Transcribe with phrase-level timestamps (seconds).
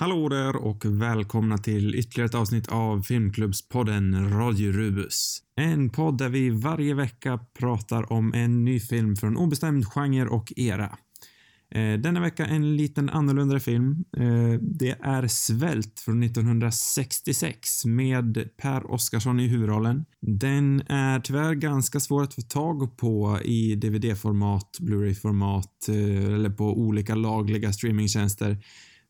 [0.00, 5.38] Hallå där och välkomna till ytterligare ett avsnitt av Filmklubbspodden Radio Rubus.
[5.56, 10.52] En podd där vi varje vecka pratar om en ny film från obestämd genre och
[10.56, 10.98] era.
[11.74, 14.04] Eh, denna vecka en liten annorlunda film.
[14.16, 20.04] Eh, det är Svält från 1966 med Per Oscarsson i huvudrollen.
[20.20, 26.64] Den är tyvärr ganska svår att få tag på i DVD-format, Blu-ray-format eh, eller på
[26.64, 28.56] olika lagliga streamingtjänster.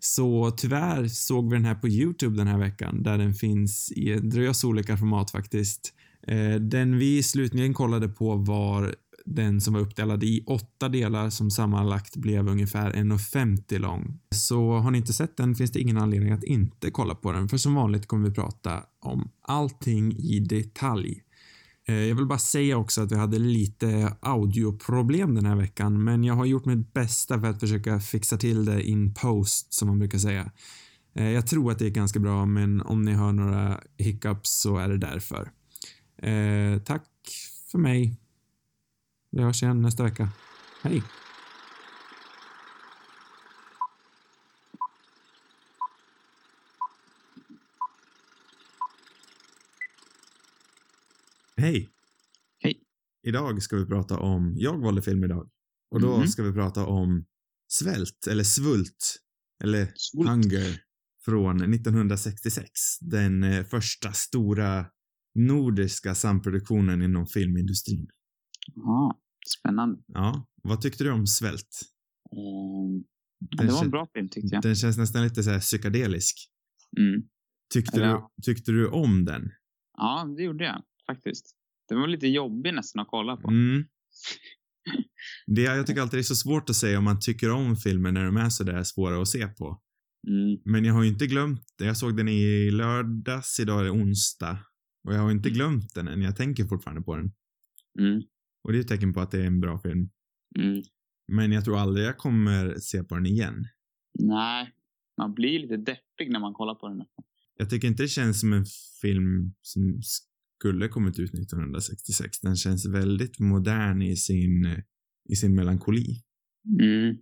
[0.01, 4.12] Så tyvärr såg vi den här på Youtube den här veckan där den finns i
[4.12, 5.95] en drös olika format faktiskt.
[6.27, 11.51] Eh, den vi slutligen kollade på var den som var uppdelad i åtta delar som
[11.51, 14.19] sammanlagt blev ungefär 1,50 lång.
[14.34, 17.48] Så har ni inte sett den finns det ingen anledning att inte kolla på den,
[17.48, 21.23] för som vanligt kommer vi prata om allting i detalj.
[21.91, 26.25] Eh, jag vill bara säga också att vi hade lite audioproblem den här veckan, men
[26.25, 29.99] jag har gjort mitt bästa för att försöka fixa till det in post, som man
[29.99, 30.51] brukar säga.
[31.15, 34.77] Eh, jag tror att det är ganska bra, men om ni hör några hiccups så
[34.77, 35.51] är det därför.
[36.23, 37.07] Eh, tack
[37.71, 38.16] för mig.
[39.30, 40.29] Vi hörs igen nästa vecka.
[40.82, 41.02] Hej!
[51.61, 51.89] Hej!
[52.59, 52.83] Hej.
[53.27, 55.51] Idag ska vi prata om, jag valde film idag.
[55.91, 56.27] Och då Mhm.
[56.29, 57.27] ska vi prata om
[57.69, 59.16] Svält, eller Svult,
[59.65, 60.29] eller Svult.
[60.29, 60.81] Hunger
[61.25, 62.71] från 1966.
[63.01, 64.87] Den eh, första stora
[65.34, 68.09] nordiska samproduktionen inom filmindustrin.
[68.75, 69.21] Ja,
[69.59, 70.03] spännande.
[70.06, 71.81] Ja, vad tyckte du om Svält?
[72.33, 73.05] Ehm,
[73.50, 74.62] ja, det var en bra film tyckte jag.
[74.62, 76.37] Den känns nästan lite så här psykedelisk.
[76.99, 77.22] Mm.
[77.72, 78.33] Tyckte, Ja.
[78.37, 79.50] du, tyckte du om den?
[79.97, 80.83] Ja, det gjorde jag
[81.15, 81.56] faktiskt.
[81.89, 83.50] Det var lite jobbig nästan att kolla på.
[83.50, 83.84] Mm.
[85.47, 88.12] Det, jag tycker alltid det är så svårt att säga om man tycker om filmer
[88.12, 89.83] när de är så där svåra att se på.
[90.28, 90.61] Mm.
[90.65, 91.84] Men jag har ju inte glömt det.
[91.84, 94.59] Jag såg den i lördags, idag är det onsdag.
[95.09, 96.22] Och jag har inte glömt den än.
[96.22, 97.33] Jag tänker fortfarande på den.
[97.99, 98.22] Mm.
[98.65, 100.10] Och det är ett tecken på att det är en bra film.
[100.59, 100.82] Mm.
[101.32, 103.65] Men jag tror aldrig jag kommer se på den igen.
[104.19, 104.75] Nej,
[105.16, 107.03] man blir lite deppig när man kollar på den.
[107.56, 108.65] Jag tycker inte det känns som en
[109.03, 110.03] film som
[110.60, 112.41] skulle kommit ut 1966.
[112.41, 114.82] Den känns väldigt modern i sin,
[115.32, 116.22] i sin melankoli.
[116.81, 117.16] Mm.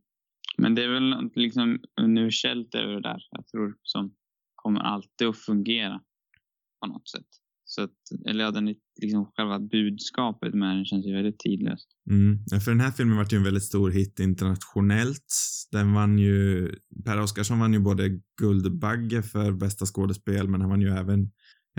[0.59, 4.15] Men det är väl något liksom universellt över det där, jag tror, som
[4.55, 6.01] kommer alltid att fungera
[6.81, 7.27] på något sätt.
[7.65, 7.99] Så att,
[8.29, 11.89] eller ja, den är liksom själva budskapet med den känns ju väldigt tidlöst.
[12.11, 12.39] Mm.
[12.47, 15.35] Ja, För den här filmen vart ju en väldigt stor hit internationellt.
[15.73, 16.69] Den vann ju,
[17.05, 21.31] Per Oscarsson vann ju både Guldbagge för bästa skådespel, men han vann ju även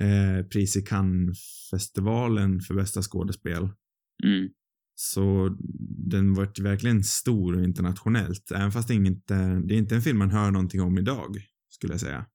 [0.02, 3.62] eh, pris i Cannes-festivalen för bästa skådespel.
[4.24, 4.50] Mm.
[4.96, 5.56] Så
[6.08, 10.30] den vart verkligen stor internationellt, även fast det inte, det är inte en film man
[10.32, 11.38] hör någonting om idag,
[11.70, 12.26] skulle jag säga.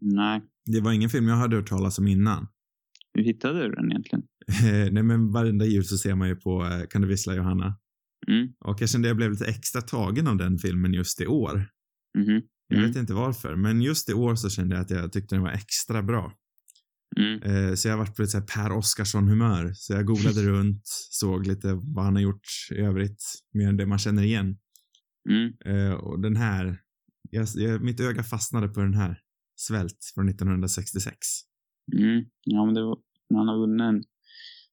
[0.00, 2.46] Nej, Det var ingen film jag hade hört talas om innan.
[3.14, 4.22] hur hittade du den egentligen?
[4.94, 7.78] Nej men varenda jul så ser man ju på eh, Kan du vissla Johanna?
[8.28, 8.48] Mm.
[8.64, 11.68] Och jag kände jag blev lite extra tagen av den filmen just i år.
[12.68, 12.88] Jag Mm.
[12.90, 15.50] vet inte varför, men just i år så kände jag att jag tyckte den var
[15.50, 16.32] extra bra.
[17.16, 17.42] Mm.
[17.42, 19.72] Eh, så jag varit på lite Per Oscarsson-humör.
[19.74, 23.86] Så jag googlade runt, såg lite vad han har gjort i övrigt, mer än det
[23.86, 24.56] man känner igen.
[25.30, 25.52] Mm.
[25.64, 26.80] Eh, och den här,
[27.30, 29.20] jag, jag, mitt öga fastnade på den här.
[29.56, 31.16] Svält från 1966.
[31.92, 32.24] Mm.
[32.44, 32.98] Ja, men det var,
[33.34, 34.02] han har vunnit en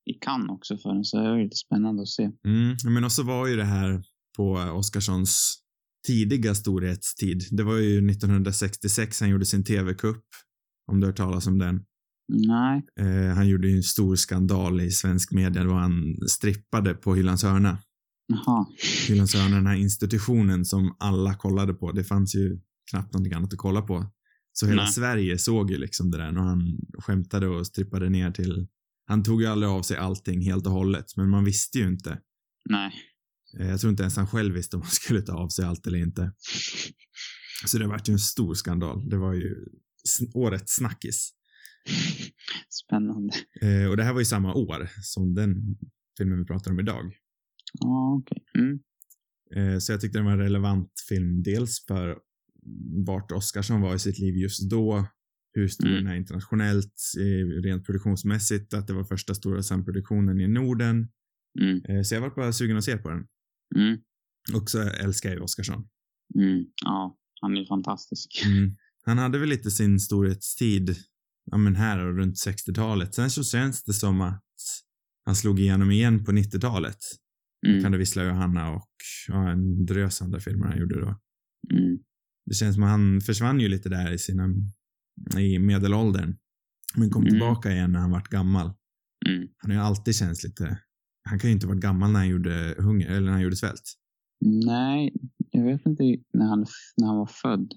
[0.06, 2.24] i Cannes också för den, så det är lite spännande att se.
[2.24, 4.04] Mm, men också var ju det här
[4.38, 5.62] på Oscarssons
[6.08, 7.42] tidiga storhetstid.
[7.52, 10.26] Det var ju 1966 han gjorde sin TV-kupp.
[10.92, 11.86] Om du har hört talas om den.
[12.34, 12.86] Nej.
[13.00, 17.44] Eh, han gjorde ju en stor skandal i svensk media då han strippade på Hylands
[17.44, 17.78] hörna.
[18.28, 18.66] Jaha.
[19.08, 21.92] Hylands hörna, den här institutionen som alla kollade på.
[21.92, 22.60] Det fanns ju
[22.92, 24.12] knappt någonting annat att kolla på.
[24.54, 24.92] Så hela Nej.
[24.92, 28.68] Sverige såg ju liksom det där och han skämtade och strippade ner till...
[29.06, 32.20] Han tog ju aldrig av sig allting helt och hållet, men man visste ju inte.
[32.70, 32.94] Nej.
[33.60, 35.88] Eh, Jag tror inte ens han själv visste om han skulle ta av sig allt
[35.88, 36.32] eller inte.
[37.66, 39.10] Så det vart ju en stor skandal.
[39.10, 39.56] Det var ju
[40.34, 41.32] årets snackis.
[42.70, 43.34] Spännande.
[43.62, 45.56] Eh, och det här var ju samma år som den
[46.18, 47.14] filmen vi pratar om idag.
[47.80, 48.44] Ja, okej.
[48.58, 48.80] Mm.
[49.56, 52.18] Eh, så jag tyckte den var en relevant film, dels för
[53.06, 55.08] vart Oscarsson var i sitt liv just då,
[55.54, 56.04] hur stor Mm.
[56.04, 61.08] den är internationellt, eh, rent produktionsmässigt, att det var första stora samproduktionen i Norden.
[61.62, 61.86] Mm.
[61.86, 63.26] Eh, så jag var bara sugen att se på den.
[63.76, 63.98] Mm.
[64.56, 65.88] Och så älskar jag ju Oscarsson.
[66.36, 66.66] Mm.
[66.86, 68.44] Ja, han är fantastisk.
[68.46, 68.76] Mm.
[69.06, 70.96] Han hade väl lite sin storhetstid,
[71.52, 73.16] ja men här och runt 60-talet.
[73.16, 74.44] Sen så känns det som att
[75.26, 76.98] han slog igenom igen på 90-talet.
[77.68, 77.84] Mm.
[77.84, 78.90] Kan du vissla Johanna och
[79.28, 81.20] ja, en drös andra filmer han gjorde då.
[81.72, 82.00] Mm.
[82.46, 84.50] Det känns som att han försvann ju lite där i sina,
[85.38, 86.38] i medelåldern.
[86.96, 87.32] Men kom Mm.
[87.32, 88.72] tillbaka igen när han vart gammal.
[89.30, 89.48] Mm.
[89.58, 90.80] Han har ju alltid känts lite,
[91.30, 93.94] han kan ju inte varit gammal när han gjorde hunger, eller när han gjorde svält.
[94.66, 95.14] Nej,
[95.52, 96.04] jag vet inte
[96.34, 96.66] när han,
[96.98, 97.72] när han var född.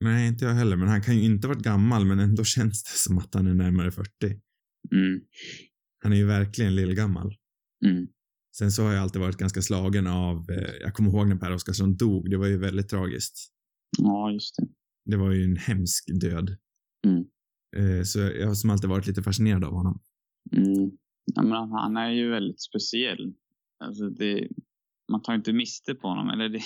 [0.00, 2.98] Nej, inte jag heller, men han kan ju inte varit gammal, men ändå känns det
[2.98, 4.10] som att han är närmare 40.
[4.92, 5.20] Mm.
[6.02, 7.34] Han är ju verkligen lillgammal.
[7.84, 8.06] Mm.
[8.56, 11.54] Sen så har jag alltid varit ganska slagen av, eh, jag kommer ihåg när Per
[11.54, 13.52] Oscarsson dog, det var ju väldigt tragiskt.
[13.98, 14.66] Ja, just det.
[15.04, 16.56] Det var ju en hemsk död.
[17.06, 17.24] Mm.
[17.76, 20.00] Eh, så jag har som alltid varit lite fascinerad av honom.
[20.56, 20.90] Mm.
[21.34, 23.34] Ja, men han, är ju väldigt speciell.
[23.84, 24.48] Alltså det,
[25.12, 26.28] man tar inte miste på honom.
[26.28, 26.60] Eller det,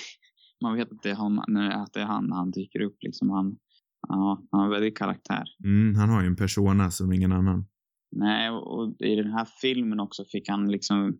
[0.63, 1.39] man vet att det är han,
[1.73, 2.97] att det är han han dyker upp.
[3.01, 3.31] Liksom.
[3.31, 3.57] Han,
[4.09, 5.45] ja, han har väldigt karaktär.
[5.65, 7.67] Mm, han har ju en persona som ingen annan.
[8.17, 11.19] Nej, och, i den här filmen också fick han liksom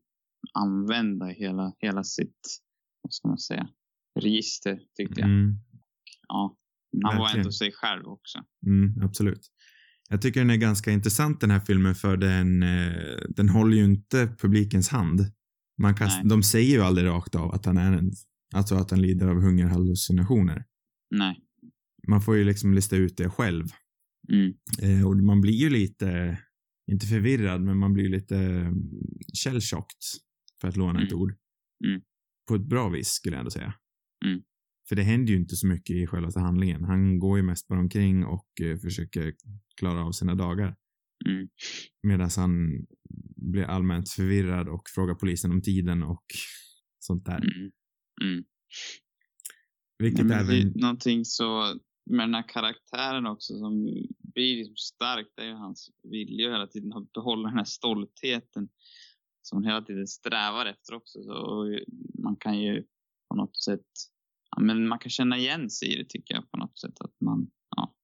[0.55, 2.39] använda hela, hela sitt,
[3.03, 3.69] vad ska man säga,
[4.21, 5.31] register tyckte jag.
[5.31, 5.55] Mm,
[6.29, 6.57] Ja,
[7.05, 7.41] han var Verkligen.
[7.41, 8.39] ändå sig själv också.
[8.67, 9.41] mm, absolut.
[10.11, 13.85] Jag tycker den är ganska intressant den här filmen för den, eh, den håller ju
[13.85, 15.21] inte publikens hand.
[15.83, 16.23] Man kan, Nej.
[16.25, 18.13] de säger ju aldrig rakt av att han är en,
[18.55, 20.65] alltså att han lider av hungerhallucinationer.
[21.11, 21.41] Nej.
[22.09, 23.67] Man får ju liksom lista ut det själv.
[24.33, 24.55] Mm.
[24.83, 26.39] Eh, och man blir ju lite,
[26.91, 28.75] inte förvirrad, men man blir lite mm,
[29.45, 30.05] shell-shocked,
[30.61, 31.23] för att låna ett Mm.
[31.23, 31.35] ord.
[31.85, 32.01] Mm.
[32.49, 33.75] På ett bra vis, skulle jag ändå säga.
[34.25, 34.43] Mm.
[34.89, 36.85] För det händer ju inte så mycket i själva handlingen.
[36.85, 39.35] Han går ju mest bara omkring och eh, försöker
[39.77, 40.77] klara av sina dagar.
[41.29, 41.49] Mm.
[42.03, 42.87] Medan han
[43.37, 46.25] blir allmänt förvirrad och frågar polisen om tiden och
[46.99, 47.39] sånt där.
[47.57, 47.71] Mm.
[48.23, 48.45] Mm.
[49.99, 50.73] Vilket Nej, även...
[50.75, 51.79] någonting så
[52.11, 53.85] med den här karaktären också som
[54.35, 55.27] blir liksom stark.
[55.37, 58.69] Det är ju hans vilja hela tiden att behålla den här stoltheten
[59.43, 61.23] som hon hela tiden strävar efter också.
[61.23, 61.67] Så
[62.23, 62.85] man kan ju
[63.29, 63.87] på något sätt,
[64.51, 67.01] ja, men man kan känna igen sig i det tycker jag på något sätt.
[67.01, 67.95] Att man, ja,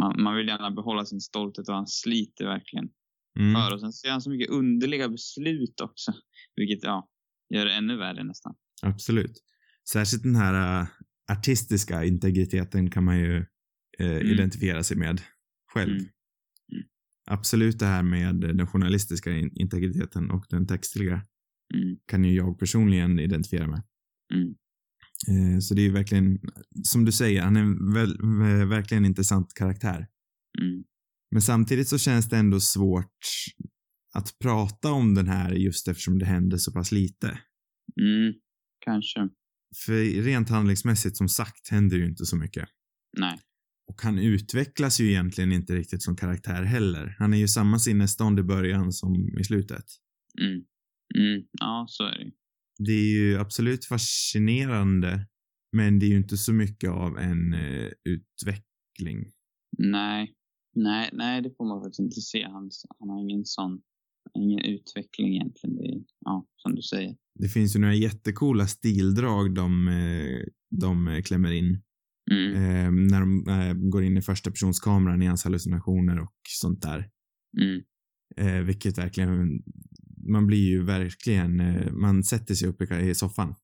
[0.00, 2.90] man, man vill gärna behålla sin stolthet och han sliter verkligen
[3.38, 3.74] Mm, för.
[3.74, 6.12] Och sen ser han så mycket underliga beslut också.
[6.56, 7.08] Vilket ja,
[7.54, 8.54] gör det ännu värre nästan.
[8.82, 9.44] absolut.
[9.92, 10.86] Särskilt den här äh,
[11.32, 13.36] artistiska integriteten kan man ju
[13.98, 14.26] äh, Mm.
[14.26, 15.20] identifiera sig med
[15.72, 15.90] själv.
[15.92, 16.02] Mm.
[16.72, 16.84] Mm.
[17.30, 21.22] Absolut det här med den journalistiska in- integriteten och den textliga
[21.74, 21.96] Mm.
[22.06, 23.82] kan ju jag personligen identifiera med.
[24.34, 24.48] Mm.
[25.28, 26.38] Eh, Så det är ju verkligen,
[26.82, 28.16] som du säger, han är en väl,
[28.68, 30.06] verkligen en intressant karaktär.
[30.60, 30.84] Mm.
[31.30, 33.16] Men samtidigt så känns det ändå svårt
[34.14, 37.26] att prata om den här just eftersom det händer så pass lite.
[38.00, 38.34] Mm.
[38.84, 39.28] Kanske.
[39.76, 42.68] För rent handlingsmässigt som sagt händer ju inte så mycket.
[43.18, 43.38] Nej.
[43.88, 47.16] Och han utvecklas ju egentligen inte riktigt som karaktär heller.
[47.18, 49.84] Han är ju samma sinnesstånd i början som i slutet.
[50.40, 50.64] Mm.
[51.18, 51.46] Mm.
[51.60, 52.30] Ja, så är det.
[52.78, 55.26] Det är ju absolut fascinerande,
[55.72, 59.32] men det är ju inte så mycket av en eh, utveckling.
[59.78, 60.34] Nej.
[60.74, 62.44] Nej, nej, det får man faktiskt inte se.
[62.44, 63.82] Han, han har ingen sån,
[64.38, 65.76] ingen utveckling egentligen.
[65.76, 67.16] Det är, ja, som du säger.
[67.38, 70.40] Det finns ju några jättekola stildrag de, eh,
[70.70, 71.82] de eh, klämmer in.
[72.30, 72.54] Mm.
[72.54, 77.08] Eh, när de eh, går in i första personskameran i hans hallucinationer och sånt där.
[77.60, 77.82] Mm.
[78.36, 79.62] Eh, vilket verkligen,
[80.28, 83.54] man blir ju verkligen, eh, man sätter sig upp i, i soffan.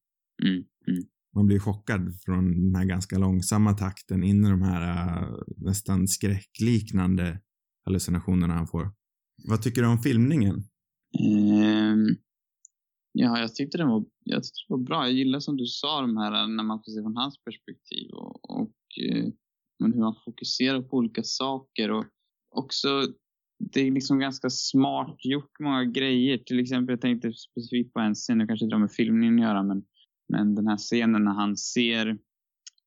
[0.42, 0.64] Mm.
[0.88, 1.04] Mm.
[1.34, 7.40] Man blir chockad från den här ganska långsamma takten in i de här nästan skräckliknande
[7.84, 8.92] hallucinationerna han får.
[9.48, 10.64] Vad tycker du om filmningen?
[11.20, 12.06] Ehm,
[13.14, 15.04] ja, jag tyckte den var, jag tyckte det var bra.
[15.04, 18.50] Jag gillar som du sa de här när man får se från hans perspektiv och,
[18.50, 18.74] och
[19.10, 19.26] eh,
[19.78, 22.04] men hur han fokuserar på olika saker och
[22.50, 22.88] också
[23.58, 26.38] det är liksom ganska smart gjort många grejer.
[26.38, 29.40] Till exempel, jag tänkte specifikt på en scen, det kanske inte har med filmningen att
[29.40, 29.84] göra, men,
[30.28, 32.18] men den här scenen när han ser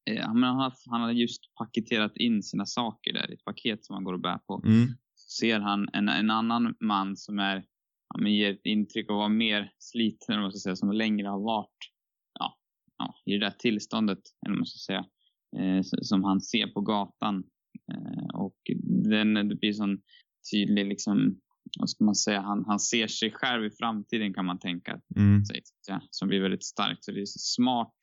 [0.09, 3.93] eh, han, har, han har just paketerat in sina saker där i ett paket som
[3.93, 4.87] han går och bär på Mm.
[5.37, 7.65] ser han en, en annan man som är,
[8.17, 11.39] men ger ett intryck av att vara mer sliten, man ska säga, som längre har
[11.39, 11.91] varit
[12.39, 12.57] ja,
[12.97, 15.05] ja, i det där tillståndet, eller man ska säga,
[15.57, 17.43] eh, som han ser på gatan.
[17.91, 18.57] Eh, och
[19.09, 20.01] den, det blir sån
[20.51, 21.39] tydlig, liksom,
[21.79, 25.45] vad ska man säga, han, han ser sig själv i framtiden kan man tänka Mm.
[25.45, 27.03] sig, ja, som blir väldigt starkt.
[27.03, 27.95] Så det är så smart.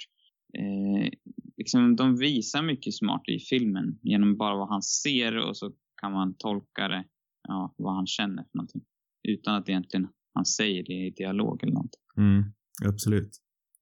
[0.58, 1.10] Eh,
[1.56, 6.12] liksom, de visar mycket smart i filmen genom bara vad han ser och så kan
[6.12, 7.04] man tolka det,
[7.48, 8.82] ja, vad han känner för någonting.
[9.28, 11.90] Utan att egentligen han säger det i dialog eller något.
[12.16, 12.44] Mm,
[12.84, 13.30] absolut.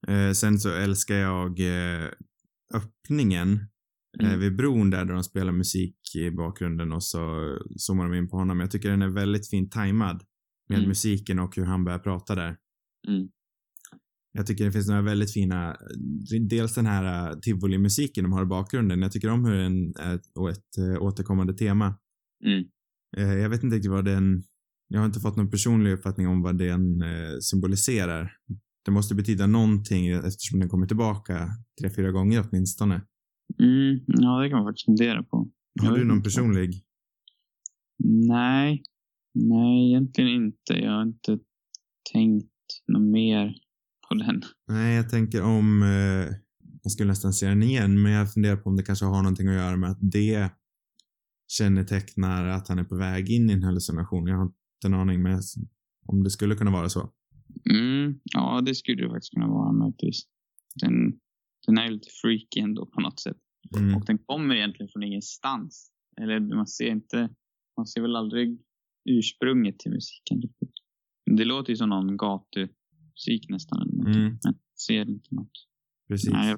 [0.07, 2.09] Eh, sen så älskar jag eh,
[2.73, 3.53] öppningen
[4.21, 4.39] eh, Mm.
[4.39, 7.19] vid bron där, där de spelar musik i bakgrunden och så
[7.77, 8.59] zoomar de in på honom.
[8.59, 10.23] Jag tycker den är väldigt fint tajmad
[10.69, 10.87] med Mm.
[10.87, 12.57] musiken och hur han börjar prata där.
[13.07, 13.29] Mm.
[14.33, 15.77] Jag tycker det finns några väldigt fina,
[16.49, 19.01] dels den här uh, tivoli-musiken de har i bakgrunden.
[19.01, 21.95] Jag tycker om hur den är och ett återkommande tema.
[22.45, 22.63] Mm.
[23.41, 24.43] Jag vet inte riktigt vad den,
[24.87, 28.31] jag har inte fått någon personlig uppfattning om vad den uh, symboliserar.
[28.85, 31.49] Det måste betyda någonting eftersom den kommer tillbaka
[31.81, 33.01] tre, fyra gånger åtminstone.
[33.59, 35.49] Mm, ja, det kan man faktiskt fundera på.
[35.81, 36.83] Har Jag du någon personlig?
[38.27, 38.83] Nej,
[39.33, 40.73] nej egentligen inte.
[40.73, 41.39] Jag har inte
[42.13, 42.47] tänkt
[42.87, 43.55] något mer
[44.09, 44.41] på den.
[44.67, 46.35] Nej, jag tänker om, eh,
[46.83, 49.47] jag skulle nästan se den igen, men jag funderar på om det kanske har någonting
[49.47, 50.49] att göra med att det
[51.47, 54.27] kännetecknar att han är på väg in i en hallucination.
[54.27, 54.51] Jag har
[54.85, 55.41] en aning, men
[56.05, 57.09] om det skulle kunna vara så.
[57.69, 60.27] Mm, ja, det skulle det faktiskt kunna vara möjligtvis.
[60.75, 60.93] Den,
[61.67, 63.37] den är ju lite freaky ändå på något sätt.
[63.77, 63.95] Mm.
[63.95, 65.91] Och den kommer egentligen från ingenstans.
[66.21, 67.29] Eller man ser inte,
[67.77, 68.59] man ser väl aldrig
[69.09, 70.73] ursprunget till musiken riktigt.
[71.25, 73.81] Det låter ju som någon gatumusik nästan.
[74.05, 74.37] Mm.
[74.43, 74.53] Men
[74.87, 75.67] ser inte något.
[76.07, 76.31] Precis.
[76.31, 76.55] Nej,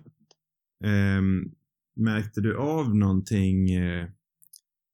[0.83, 1.51] Ehm,
[1.95, 4.07] märkte du av någonting eh,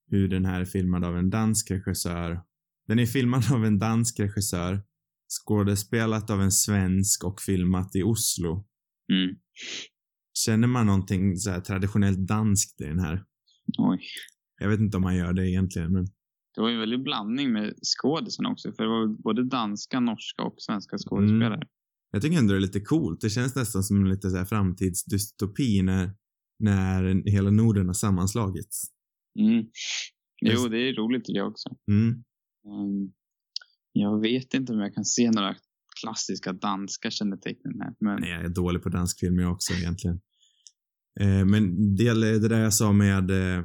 [0.07, 2.41] hur den här är filmad av en dansk regissör?
[2.91, 4.81] Den är filmad av en dansk regissör,
[5.43, 8.65] skådespelat av en svensk och filmat i Oslo.
[9.13, 9.35] mm,
[10.45, 13.23] Känner man någonting så traditionellt danskt i den här?
[13.77, 13.99] oj.
[14.59, 16.05] Jag vet inte om man gör det egentligen, men
[16.55, 18.71] Det var ju en väldig blandning med skådisarna också.
[18.71, 21.67] För det var både danska, norska och svenska skådespelare.
[22.11, 23.21] jag tycker ändå det är lite coolt.
[23.21, 26.11] Det känns nästan som en lite så här framtidsdystopi när,
[26.59, 28.83] när hela Norden har sammanslagits.
[29.39, 29.65] Mm.
[30.41, 31.69] Jo, det är roligt tycker jag också.
[31.91, 32.23] Mm.
[32.65, 33.11] Mm.
[33.91, 35.55] Jag vet inte om jag kan se några
[36.01, 37.93] klassiska danska kännetecken här.
[37.99, 40.21] Men Nej, jag är dålig på dansk film jag också egentligen.
[41.19, 43.63] Eh, men det, det där jag sa med eh,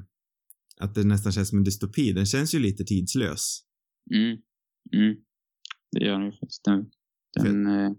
[0.80, 3.62] att det nästan känns som en dystopi, den känns ju lite tidslös.
[4.14, 4.38] mm.
[4.92, 5.16] Mm.
[5.92, 6.64] det gör den ju faktiskt.
[6.64, 6.90] Den,
[7.34, 7.96] den, eh, Jag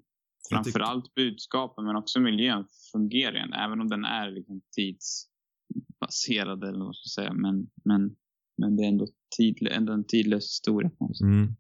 [0.49, 6.95] framförallt budskapet men också miljön fungerar ju även om den är liksom tidsbaserad eller vad
[6.95, 7.33] ska säga.
[7.33, 8.15] Men, men,
[8.57, 10.91] men det är ändå, tidlö, ändå en tidlös historia.
[11.23, 11.55] Mm.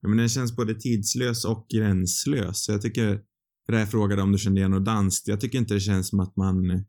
[0.00, 2.64] Ja, men den känns både tidslös och gränslös.
[2.64, 3.20] Så jag tycker,
[3.66, 6.08] för det här frågade om du kände igen något danskt, jag tycker inte det känns
[6.08, 6.84] som att man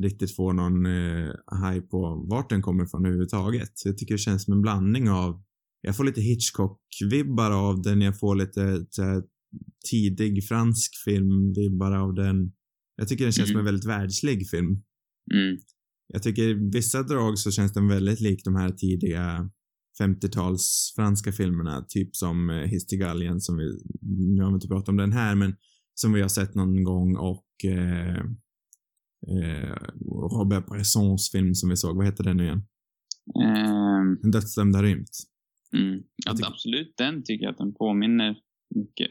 [0.00, 3.70] riktigt får någon eh, haj på vart den kommer ifrån överhuvudtaget.
[3.74, 5.42] Så jag tycker det känns som en blandning av,
[5.80, 9.22] jag får lite Hitchcock-vibbar av den, jag får lite så här,
[9.90, 12.52] tidig fransk film-vibbar av den.
[12.96, 14.82] Jag tycker den känns som en väldigt världslig film.
[15.34, 15.56] Mm.
[16.12, 19.50] Jag tycker i vissa drag så känns den väldigt lik de här tidiga
[20.00, 23.64] 50-tals franska filmerna, typ som eh, Histigalien som vi,
[24.34, 25.56] nu har vi inte pratat om den här, men
[25.94, 28.16] som vi har sett någon gång och eh,
[29.28, 29.76] eh,
[30.38, 32.62] Robert Bressons film som vi såg, vad heter den nu igen?
[33.44, 35.10] Ehm, En dödsdömd har rymt.
[35.76, 36.02] Mm.
[36.30, 36.94] Tycker- absolut.
[36.96, 38.36] Den tycker jag att den påminner
[38.74, 39.10] mycket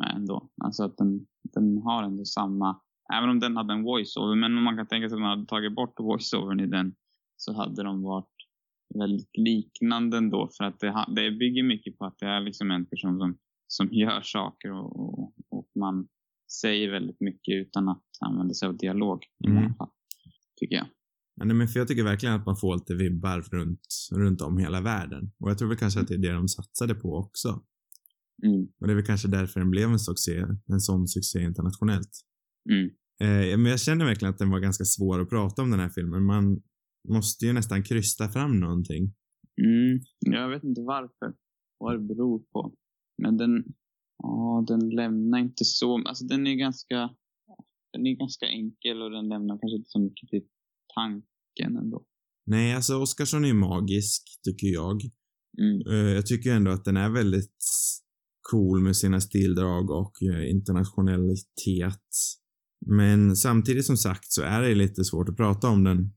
[0.00, 0.50] med ändå.
[0.64, 2.80] Alltså att den, den har ändå samma,
[3.12, 5.46] även om den hade en voiceover, men om man kan tänka sig att man hade
[5.46, 6.94] tagit bort voiceovern i den
[7.36, 8.34] så hade de varit
[8.98, 12.86] väldigt liknande ändå för att det, det bygger mycket på att det är liksom en
[12.86, 16.08] person som, som gör saker och, och, och man
[16.60, 19.62] säger väldigt mycket utan att använda sig av dialog i Mm.
[19.62, 19.90] många fall.
[20.60, 20.86] Tycker jag.
[21.36, 24.58] Ja, nej, men för jag tycker verkligen att man får lite vibbar runt, runt om
[24.58, 25.32] hela världen.
[25.38, 27.48] Och jag tror väl kanske att det är det de satsade på också.
[28.42, 28.66] Mm.
[28.80, 32.10] Och det är väl kanske därför den blev en succé, en sån succé internationellt.
[32.70, 32.90] Mm.
[33.20, 35.88] Eh, men jag känner verkligen att den var ganska svår att prata om den här
[35.88, 36.24] filmen.
[36.24, 36.62] Man
[37.08, 39.14] måste ju nästan krysta fram någonting.
[39.62, 41.34] Mm, jag vet inte varför.
[41.78, 42.74] Vad det beror på.
[43.22, 43.64] Men den,
[44.22, 47.10] ja, den lämnar inte så, alltså den är ganska,
[47.92, 50.42] den är ganska enkel och den lämnar kanske inte så mycket till
[50.94, 52.04] tanken ändå.
[52.46, 55.00] Nej, alltså Oscarsson är ju magisk, tycker jag.
[55.58, 57.58] Mm, Eh, jag tycker ändå att den är väldigt
[58.50, 62.08] cool med sina stildrag och eh, internationalitet.
[62.86, 66.12] Men samtidigt som sagt så är det lite svårt att prata om den.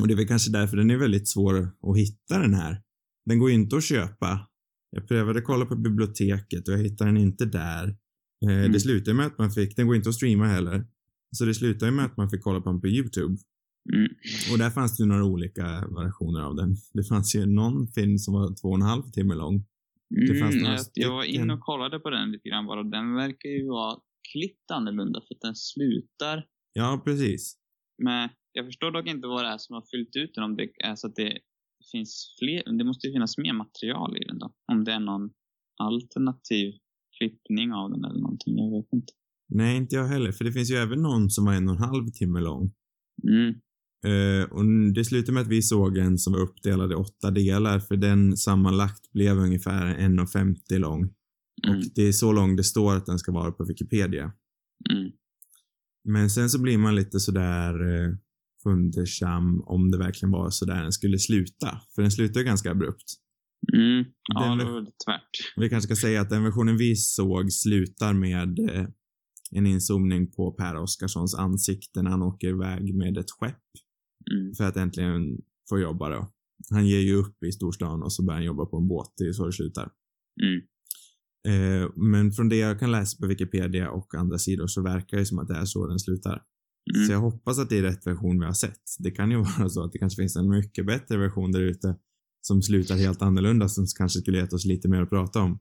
[0.00, 2.82] Och det är väl kanske därför den är väldigt svår att hitta den här.
[3.26, 4.48] Den går ju inte att köpa.
[4.90, 7.88] Jag prövade kolla på biblioteket och jag hittade den inte där.
[7.88, 7.94] Eh,
[8.58, 8.72] Mm.
[8.72, 10.86] Det slutade med att man fick, den går inte att streama heller.
[11.36, 13.36] Så det slutade med att man fick kolla på den på YouTube.
[13.94, 14.08] mm,
[14.52, 16.76] Och där fanns det ju några olika variationer av den.
[16.92, 19.54] Det fanns ju någon film som var två och en halv timme lång.
[19.54, 20.26] Mm,
[20.64, 23.96] jag, jag var inne och kollade på den lite grann bara den verkar ju vara
[24.32, 27.56] klippt annorlunda för att den slutar Ja, precis.
[28.02, 30.70] med, jag förstår dock inte vad det är som har fyllt ut den om det
[30.84, 31.38] är så att det
[31.92, 34.52] finns fler, det måste ju finnas mer material i den då.
[34.72, 35.30] Om det är någon
[35.82, 36.74] alternativ
[37.18, 39.12] klippning av den eller någonting, jag vet inte.
[39.48, 40.32] Nej, inte jag heller.
[40.32, 42.72] För det finns ju även någon som var en och en halv timme lång.
[43.28, 43.54] Mm,
[44.06, 44.64] Eh, och
[44.94, 48.36] det slutade med att vi såg en som var uppdelad i åtta delar, för den
[48.36, 51.10] sammanlagt blev ungefär 1,50 lång.
[51.66, 54.32] Mm, Och det är så lång det står att den ska vara på Wikipedia.
[54.90, 55.10] mm,
[56.04, 58.14] Men sen så blir man lite sådär eh,
[58.62, 61.80] fundersam om det verkligen var så där den skulle sluta.
[61.94, 63.04] För den slutar ju ganska abrupt.
[63.74, 64.04] Mm.
[64.34, 65.30] Ja, Den- det var tvärt.
[65.56, 68.86] Vi kanske ska säga att den versionen vi såg slutar med eh,
[69.50, 73.60] en inzoomning på Per Oscarssons ansikte när han åker iväg med ett skepp
[74.32, 74.54] Mm.
[74.54, 76.32] för att äntligen få jobba då.
[76.70, 79.12] Han ger ju upp i storstan och så börjar han jobba på en båt.
[79.16, 79.90] Det är så det slutar.
[80.42, 80.60] Mm.
[81.46, 85.26] Eh, men från det jag kan läsa på Wikipedia och andra sidor så verkar det
[85.26, 86.42] som att det är så den slutar.
[86.94, 87.06] Mm.
[87.06, 88.82] Så jag hoppas att det är rätt version vi har sett.
[88.98, 91.96] Det kan ju vara så att det kanske finns en mycket bättre version där ute
[92.40, 95.58] som slutar helt annorlunda som kanske skulle gett oss lite mer att prata om.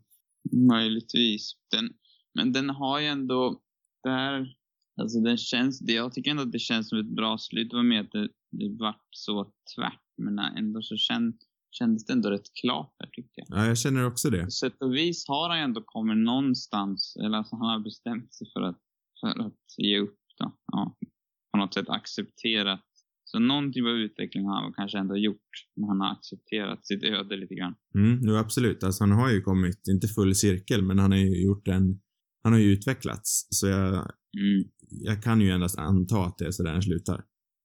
[0.52, 1.56] Möjligtvis.
[1.72, 1.90] Den,
[2.34, 3.62] men den har ju ändå,
[4.04, 4.56] där,
[5.02, 7.70] alltså den känns, det, jag tycker ändå att det känns som ett bra slut.
[7.70, 9.44] Det var med att det, det vart så
[9.76, 11.36] tvärt, men ändå så känd,
[11.78, 13.48] kändes det ändå rätt klart där tycker jag.
[13.60, 14.44] Ja, jag känner också det.
[14.44, 18.48] På sätt och vis har han ändå kommit någonstans, eller alltså han har bestämt sig
[18.54, 18.80] för att,
[19.20, 20.58] för att ge upp då.
[20.72, 20.98] Ja,
[21.52, 22.86] på något sätt accepterat.
[23.28, 27.04] Så någon typ av utveckling har han kanske ändå gjort, men han har accepterat sitt
[27.04, 27.76] öde lite grann.
[27.96, 28.84] Mm, jo, absolut.
[28.84, 32.00] Alltså han har ju kommit, inte full cirkel, men han har ju gjort en,
[32.44, 33.48] han har ju utvecklats.
[33.50, 34.64] Så jag, Mm.
[34.90, 37.24] jag kan ju endast anta att det är så där den slutar.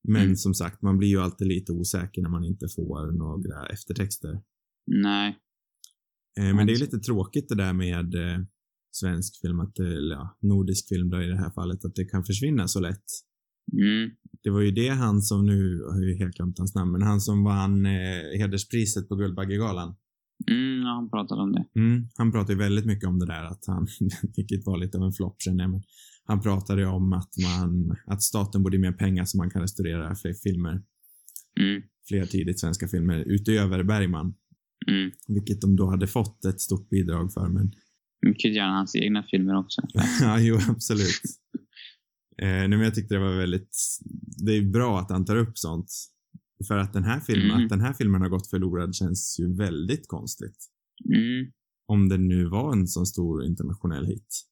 [0.08, 0.36] Men Mm.
[0.36, 4.40] som sagt, man blir ju alltid lite osäker när man inte får några eftertexter.
[4.86, 5.38] Nej.
[6.38, 6.84] Eh, men det är Alltså.
[6.84, 8.38] lite tråkigt det där med eh,
[8.92, 12.04] svensk film, att, det- eller ja, nordisk film då i det här fallet, att det
[12.04, 13.04] kan försvinna så lätt.
[13.72, 14.10] Mm.
[14.42, 17.02] Det var ju det han som nu, jag har ju helt glömt hans namn, men
[17.02, 19.94] han som vann eh, hederspriset på Guldbaggegalan.
[20.50, 21.64] Mm, ja, han pratade om det.
[21.80, 23.86] Mm, han pratade ju väldigt mycket om det där att han,
[24.36, 25.82] vilket var lite av en flopp känner jag, men
[26.26, 30.14] han pratade om att man, att staten borde ge mer pengar så man kan restaurera
[30.14, 30.82] fler filmer,
[31.60, 31.82] Mm.
[32.08, 34.34] fler tidigt svenska filmer utöver Bergman,
[34.88, 35.10] Mm.
[35.28, 37.72] vilket de då hade fått ett stort bidrag för, men
[38.26, 39.82] Mycket gärna hans egna filmer också.
[40.20, 41.20] ja, jo, absolut.
[42.42, 43.76] Eh, nej, men jag tyckte det var väldigt,
[44.46, 45.92] det är bra att han tar upp sånt.
[46.68, 47.62] För att den här filmen, Mm.
[47.64, 50.56] att den här filmen har gått förlorad känns ju väldigt konstigt.
[51.14, 51.52] Mm.
[51.86, 54.42] Om det nu var en sån stor internationell hit.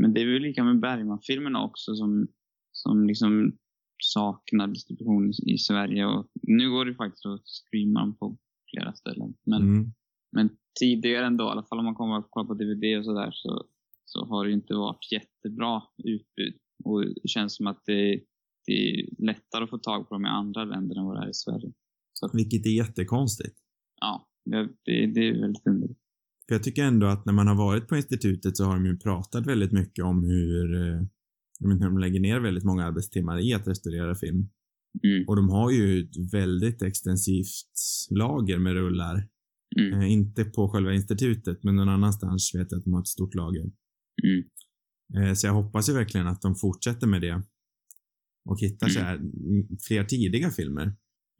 [0.00, 2.28] Men det är väl lika med Bergman-filmerna också som,
[2.72, 3.56] som liksom
[4.02, 6.06] saknar distribution i, Sverige.
[6.06, 8.38] Och nu går det faktiskt att streama dem på
[8.70, 9.34] flera ställen.
[9.46, 9.92] Men, Mm.
[10.32, 13.30] men tidigare ändå, i alla fall om man kommer att kolla på DVD och sådär,
[13.32, 13.64] så,
[14.04, 16.54] så har det inte varit jättebra utbud.
[16.84, 18.20] Och det känns som att det,
[18.66, 21.30] det är lättare att få tag på dem i andra länder än vad det är
[21.30, 21.72] i Sverige.
[22.32, 23.56] Vilket är jättekonstigt.
[24.00, 25.98] Ja, det, det, det är väldigt underligt.
[26.48, 28.96] För jag tycker ändå att när man har varit på institutet så har de ju
[28.96, 31.02] pratat väldigt mycket om hur eh,
[31.80, 34.48] de lägger ner väldigt många arbetstimmar i att restaurera film.
[35.04, 35.28] Mm.
[35.28, 37.46] Och de har ju ett väldigt extensivt
[38.10, 39.28] lager med rullar.
[39.80, 40.00] Mm.
[40.00, 43.34] Eh, inte på själva institutet, men någon annanstans vet jag att de har ett stort
[43.34, 43.70] lager.
[44.24, 44.44] Mm.
[45.16, 47.42] Eh, så jag hoppas ju verkligen att de fortsätter med det.
[48.48, 48.94] Och hittar Mm.
[48.94, 50.96] så här mm, fler tidiga filmer.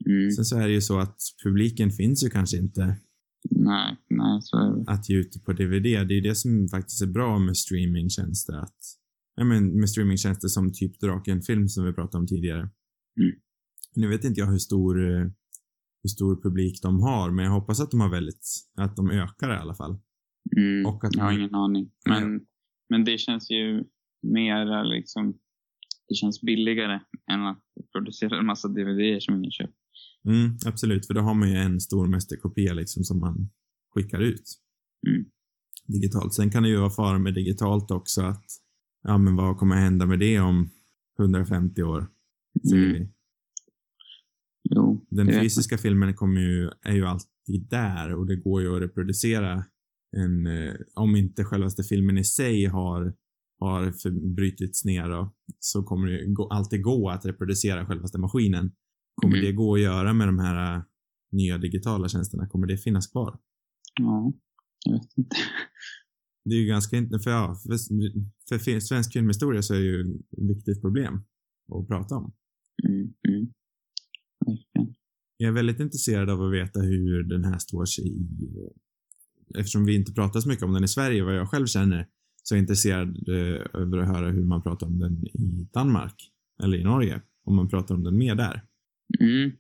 [0.07, 0.31] Mm.
[0.31, 2.97] Sen så är det ju så att publiken finns ju kanske inte
[3.51, 4.93] Nej, nej, så det.
[4.93, 5.83] att ge ut på DVD.
[5.83, 8.53] Det är ju det som faktiskt är bra med streamingtjänster.
[8.53, 8.79] Att,
[9.37, 12.61] ja, men med streamingtjänster som typ Draken Film som vi pratade om tidigare.
[13.21, 13.33] Mm.
[13.97, 15.27] Nu vet inte jag hur stor, eh,
[16.03, 18.47] hur stor publik de har, men jag hoppas att de har väldigt,
[18.79, 19.99] att de ökar i alla fall.
[20.57, 20.87] Mm.
[20.87, 21.91] Och att jag har man- ingen aning.
[22.09, 22.41] Men,
[22.91, 23.85] men det känns ju
[24.23, 25.39] mer liksom,
[26.09, 27.01] det känns billigare
[27.33, 29.75] än att producera en massa DVDer som ingen köper.
[30.29, 33.51] Mm, absolut, för då har man ju en stor mästerkopia liksom som man
[33.95, 34.45] skickar ut.
[35.09, 35.25] Mm.
[35.87, 36.35] Digitalt.
[36.35, 38.45] Sen kan det ju vara fara med digitalt också att,
[39.03, 40.71] ja men vad kommer hända med det om
[41.21, 42.07] 150 år?
[42.71, 42.93] Säger Mm.
[42.99, 43.09] vi.
[44.71, 48.83] Jo, Den fysiska filmen kommer ju, är ju alltid där och det går ju att
[48.83, 49.65] reproducera
[50.17, 53.15] en, eh, om inte självaste filmen i sig har,
[53.61, 58.73] har förbrutits ner då, så kommer det ju gå, alltid gå att reproducera självaste maskinen.
[59.15, 59.47] Kommer Mm.
[59.47, 60.83] det gå att göra med de här eh,
[61.33, 62.47] nya digitala tjänsterna?
[62.49, 63.39] Kommer det finnas kvar?
[63.99, 64.33] Ja,
[64.85, 65.37] jag vet inte.
[66.45, 70.01] Det är ju ganska, inte- för ja, för, för svensk filmhistoria så är det ju
[70.01, 71.23] ett viktigt problem
[71.73, 72.33] att prata om.
[72.89, 73.53] Mm, mm.
[74.47, 74.95] Verkligen.
[75.37, 78.25] Jag är väldigt intresserad av att veta hur den här står sig i...
[79.59, 82.09] Eftersom vi inte pratar så mycket om den i Sverige, vad jag själv känner,
[82.43, 86.15] så är jag intresserad eh, över att höra hur man pratar om den i Danmark.
[86.63, 87.23] Eller i Norge.
[87.45, 88.63] Om man pratar om den mer där.
[89.21, 89.51] Mm.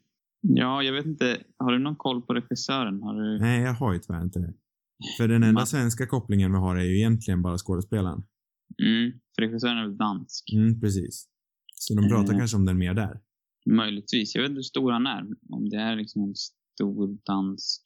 [0.41, 1.43] Ja, jag vet inte.
[1.59, 3.03] Har du någon koll på regissören?
[3.03, 3.39] Har du...
[3.39, 4.55] Nej, jag har ju tyvärr inte det.
[5.17, 8.23] För den enda svenska kopplingen vi har är ju egentligen bara skådespelaren.
[8.83, 9.13] Mm.
[9.35, 10.53] För regissören är väl dansk?
[10.53, 11.29] Mm, precis.
[11.75, 12.39] Så de pratar Eh.
[12.39, 13.21] kanske om den mer där.
[13.71, 14.35] Möjligtvis.
[14.35, 15.27] Jag vet inte hur stor han är.
[15.51, 17.83] Om det är liksom en stor dansk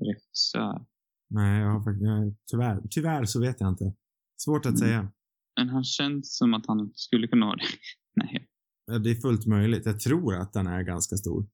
[0.00, 0.86] regissör.
[1.30, 3.94] Nej, jag har faktiskt, jag, tyvärr, tyvärr så vet jag inte.
[4.36, 4.76] Svårt att Mm.
[4.78, 5.12] säga.
[5.58, 7.62] Men han känns som att han skulle kunna vara det.
[8.16, 8.46] Nej.
[8.86, 9.86] Ja, det är fullt möjligt.
[9.86, 11.46] Jag tror att han är ganska stor.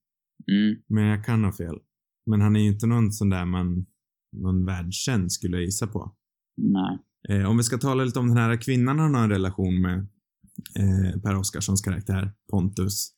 [0.47, 0.81] Mm.
[0.87, 1.79] Men jag kan ha fel.
[2.25, 3.85] Men han är ju inte någon sån där man,
[4.31, 6.15] någon världskänd skulle jag gissa på.
[6.57, 6.97] Nej.
[7.29, 9.97] Eh, om vi ska tala lite om den här kvinnan han har en relation med,
[10.75, 13.13] eh, Per Oscarssons karaktär, Pontus.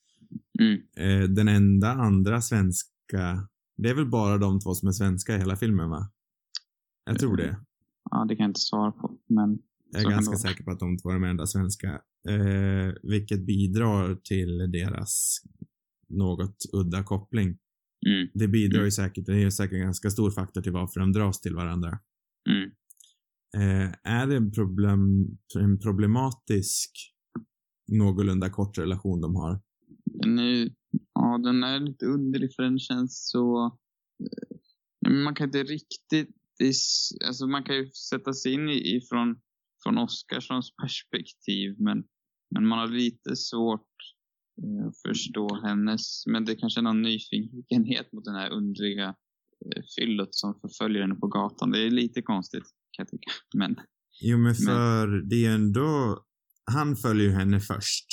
[0.60, 0.82] Mm.
[0.98, 5.38] Eh, den enda andra svenska, det är väl bara de två som är svenska i
[5.38, 6.12] hela filmen va?
[7.06, 7.58] Jag tror det.
[8.12, 9.60] Ja, det kan jag inte svara på, men
[9.92, 12.02] Jag är ganska säker på att de två är de enda svenska.
[12.30, 15.42] Eh, vilket bidrar till deras
[16.10, 17.48] något udda koppling.
[18.08, 18.30] mm.
[18.34, 18.92] Det bidrar ju Mm.
[18.92, 22.00] säkert, det är ju säkert en ganska stor faktor till varför de dras till varandra.
[22.50, 22.72] Mm.
[23.58, 25.26] Eh, är det en, problem,
[25.60, 26.92] en problematisk
[27.92, 29.62] någorlunda kort relation de har?
[30.06, 30.70] Den är,
[31.14, 33.66] ja, den är lite underlig för den känns så...
[35.06, 36.36] eh, Man kan inte riktigt...
[37.28, 39.42] Alltså man kan ju sätta sig in i, ifrån
[39.84, 42.04] från Oscarssons perspektiv, men,
[42.56, 43.88] men man har lite svårt
[45.08, 46.24] förstå hennes...
[46.28, 49.08] Men det kanske är någon nyfikenhet mot den här underliga
[49.66, 51.72] eh, fyllot som förföljer henne på gatan.
[51.72, 53.32] Det är lite konstigt, kan jag tycka.
[53.58, 53.76] Men,
[54.22, 56.20] Jo men för det är ändå,
[56.72, 58.06] han följer ju henne först.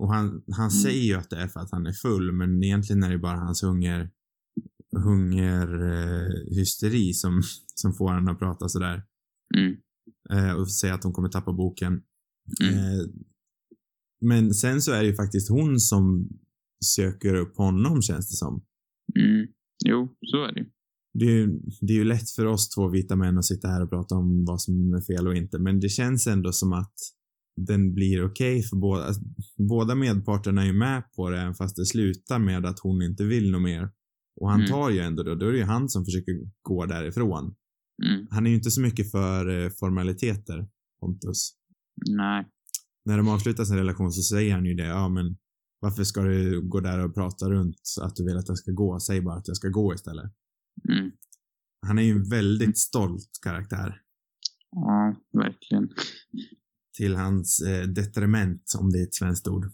[0.00, 0.70] Och han, han Mm.
[0.70, 3.36] säger ju att det är för att han är full men egentligen är det bara
[3.36, 4.10] hans hunger,
[5.04, 7.42] hungerhysteri eh, som,
[7.74, 9.02] som får honom att prata sådär.
[9.56, 9.76] mm,
[10.32, 11.92] Eh, och säga att hon kommer tappa boken.
[12.62, 13.00] mm, Eh,
[14.20, 16.28] men sen så är det ju faktiskt hon som
[16.96, 18.64] söker upp honom känns det som.
[19.18, 19.46] mm.
[19.86, 20.66] Jo, så är det.
[21.18, 23.82] Det är, ju, det är ju lätt för oss två vita män att sitta här
[23.82, 26.94] och prata om vad som är fel och inte, men det känns ändå som att
[27.56, 29.04] den blir okej för båda.
[29.04, 29.22] alltså,
[29.68, 33.24] Båda medparterna är ju med på det, även fast det slutar med att hon inte
[33.24, 33.90] vill något mer.
[34.40, 34.70] Och han Mm.
[34.72, 37.54] tar ju ändå då, då är det ju han som försöker gå därifrån.
[38.06, 38.26] Mm.
[38.30, 40.68] Han är ju inte så mycket för eh, formaliteter,
[41.00, 41.50] Pontus.
[42.10, 42.46] Nej.
[43.04, 45.36] När de avslutar sin relation så säger han ju det, ja men
[45.80, 49.00] varför ska du gå där och prata runt att du vill att jag ska gå?
[49.00, 50.32] Säg bara att jag ska gå istället.
[50.88, 51.10] Mm.
[51.86, 54.00] Han är ju en väldigt stolt karaktär.
[54.70, 55.88] Ja, verkligen.
[56.96, 59.64] till hans eh, detriment, om det är ett svenskt ord.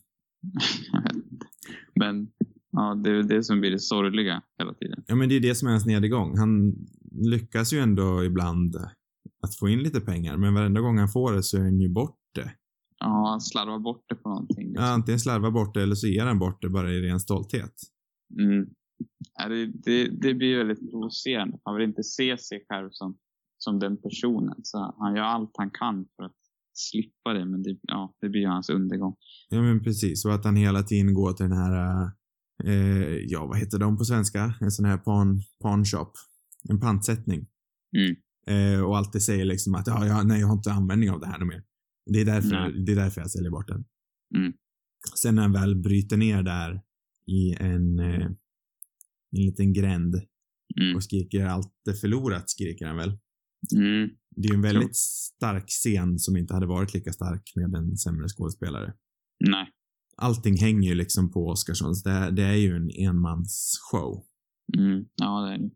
[2.00, 2.28] Men
[2.72, 5.04] ja, det är det som blir det sorgliga hela tiden.
[5.06, 6.38] Ja, men det är det som är hans nedgång.
[6.38, 6.74] Han
[7.12, 8.76] lyckas ju ändå ibland
[9.42, 11.88] att få in lite pengar, men varenda gång han får det så är han ju
[11.88, 12.52] bort det.
[13.00, 14.64] Ja, han slarvar bort det på någonting.
[14.64, 14.84] Ja, Liksom.
[14.94, 17.72] antingen slarvar bort det eller så ger han bort det bara i ren stolthet.
[18.40, 18.66] Mm.
[19.38, 21.58] Ja, det, det, det blir väldigt provocerande.
[21.64, 23.16] Han vill inte se sig själv som,
[23.58, 24.54] som den personen.
[24.62, 26.36] Så han gör allt han kan för att
[26.74, 29.14] slippa det, men det, ja, det blir ju hans undergång.
[29.48, 30.24] Ja, men precis.
[30.24, 32.02] Och att han hela tiden går till den här,
[32.64, 34.54] eh, ja, vad heter de på svenska?
[34.60, 36.12] En sån här pawn, pawn shop.
[36.68, 37.46] En pantsättning.
[37.96, 38.16] Mm.
[38.46, 41.26] Eh, och alltid säger liksom att, ja, ja, nej, jag har inte användning av det
[41.26, 41.62] här mer.
[42.10, 42.84] Det är därför, Nej.
[42.84, 43.84] det är därför jag säljer bort den.
[44.36, 44.52] Mm.
[45.22, 46.82] Sen när han väl bryter ner där
[47.26, 50.14] i en, eh, en liten gränd
[50.80, 50.96] Mm.
[50.96, 53.08] och skriker allt är förlorat, skriker han väl.
[53.76, 54.10] Mm.
[54.36, 54.90] Det är en väldigt Jo.
[55.36, 58.94] stark scen som inte hade varit lika stark med en sämre skådespelare.
[59.46, 59.68] Nej.
[60.16, 62.02] Allting hänger ju liksom på Oscarssons.
[62.02, 64.24] Det, är- det är ju en enmansshow.
[64.78, 65.04] Mm.
[65.16, 65.70] Ja, det är det.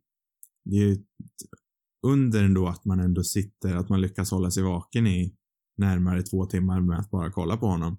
[0.64, 1.04] Det är ju
[2.06, 5.36] under ändå att man ändå sitter, att man lyckas hålla sig vaken i
[5.80, 7.98] närmare två timmar med att bara kolla på honom.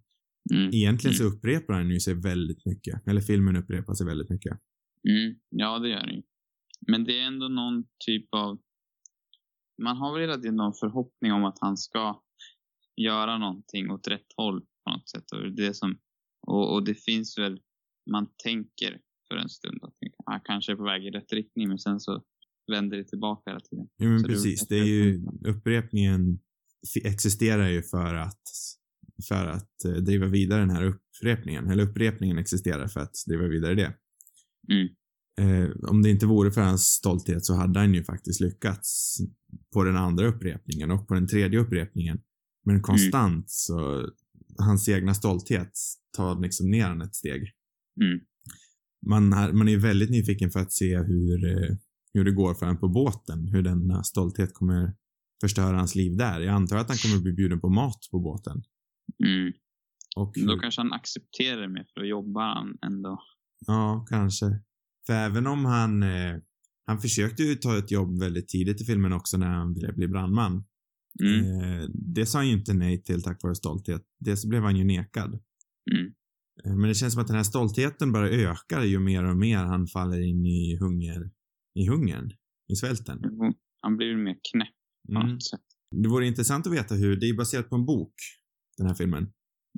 [0.53, 0.69] Mm.
[0.73, 3.07] Egentligen så upprepar han ju sig väldigt mycket.
[3.07, 4.59] Eller filmen upprepar sig väldigt mycket.
[5.09, 5.35] Mm.
[5.49, 6.21] Ja, det gör det ju.
[6.87, 8.59] Men det är ändå någon typ av...
[9.83, 12.21] Man har väl hela tiden någon förhoppning om att han ska
[12.97, 15.31] göra någonting åt rätt håll på något sätt.
[15.31, 15.97] Och det, är som,
[16.47, 17.61] och, och det finns väl...
[18.11, 19.93] Man tänker för en stund att
[20.25, 22.23] han kanske är på väg i rätt riktning, men sen så
[22.71, 23.87] vänder det tillbaka hela tiden.
[23.97, 24.67] Ja, men Så det- precis.
[24.67, 26.39] Det är ju, upprepningen
[27.03, 28.41] existerar ju för att,
[29.27, 31.69] för att eh, driva vidare den här upprepningen.
[31.69, 33.93] Eller upprepningen existerar för att driva vidare det.
[34.71, 34.87] Mm.
[35.39, 39.17] Eh, om det inte vore för hans stolthet så hade han ju faktiskt lyckats
[39.73, 42.21] på den andra upprepningen och på den tredje upprepningen.
[42.65, 44.09] Men konstant så,
[44.57, 45.71] hans egna stolthet
[46.17, 47.51] tar liksom ner han ett steg.
[48.01, 48.19] Mm.
[49.07, 51.75] Man, är, man är väldigt nyfiken för att se hur, eh,
[52.13, 53.47] hur det går för honom på båten.
[53.47, 54.93] Hur denna stolthet kommer
[55.41, 56.39] förstöra hans liv där.
[56.39, 58.63] Jag antar att han kommer bli bjuden på mat på båten.
[59.25, 59.53] Mm.
[60.15, 63.19] Och, Då kanske han accepterar det mer, för då jobbar han ändå.
[63.67, 64.45] Ja, kanske.
[65.07, 66.35] För även om han, eh,
[66.85, 70.07] han försökte ju ta ett jobb väldigt tidigt i filmen också när han ville bli
[70.07, 70.63] brandman.
[71.23, 71.61] Mm.
[71.61, 74.01] Eh, det sa han ju inte nej till tack vare stolthet.
[74.19, 75.39] Dels blev han ju nekad.
[75.91, 76.13] Mm.
[76.65, 79.57] Eh, men det känns som att den här stoltheten bara ökar ju mer och mer
[79.57, 81.31] han faller in i hunger,
[81.79, 82.31] i hungern,
[82.73, 83.19] i svälten.
[83.23, 84.80] Jo, Han blir mer knäpp
[85.15, 85.37] Mm.
[86.03, 88.13] Det vore intressant att veta hur, det är baserat på en bok,
[88.77, 89.33] den här filmen.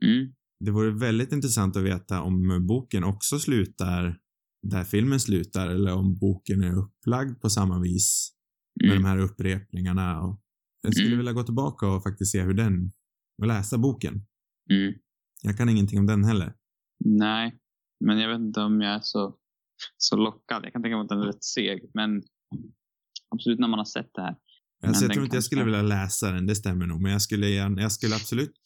[0.05, 0.33] Mm.
[0.59, 4.19] Det vore väldigt intressant att veta om boken också slutar
[4.67, 8.33] där filmen slutar eller om boken är upplagd på samma vis
[8.81, 9.03] med Mm.
[9.03, 10.41] de här upprepningarna och
[10.81, 11.17] jag skulle Mm.
[11.17, 12.91] vilja gå tillbaka och faktiskt se hur den
[13.41, 14.13] och läsa boken.
[14.71, 14.93] Mm.
[15.41, 16.53] Jag kan ingenting om den heller.
[17.05, 17.59] Nej,
[18.05, 19.37] men jag vet inte om jag är så,
[19.97, 20.65] så lockad.
[20.65, 22.23] Jag kan tänka mig att den är rätt seg, men
[23.35, 24.35] absolut när man har sett det här.
[24.83, 27.49] Alltså, jag tror inte jag skulle vilja läsa den, det stämmer nog, men jag skulle
[27.49, 28.59] gärna, jag skulle absolut